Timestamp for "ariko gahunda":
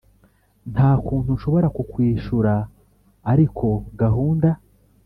3.31-4.49